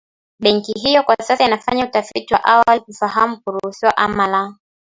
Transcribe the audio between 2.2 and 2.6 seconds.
wa